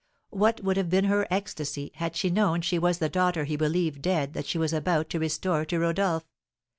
What 0.31 0.63
would 0.63 0.77
have 0.77 0.89
been 0.89 1.03
her 1.03 1.27
ecstasy, 1.29 1.91
had 1.93 2.15
she 2.15 2.31
known 2.31 2.61
she 2.61 2.79
was 2.79 2.97
the 2.97 3.07
daughter 3.07 3.43
he 3.43 3.55
believed 3.55 4.01
dead 4.01 4.33
that 4.33 4.47
she 4.47 4.57
was 4.57 4.73
about 4.73 5.11
to 5.11 5.19
restore 5.19 5.63
to 5.65 5.77
Rodolph! 5.77 6.23